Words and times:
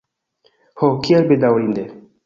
Ho, 0.83 0.89
kiel 1.05 1.31
bedaŭrinde! 1.33 1.89